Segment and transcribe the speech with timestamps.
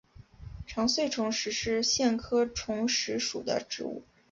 [0.65, 4.03] 长穗虫实是苋科虫实属的植物。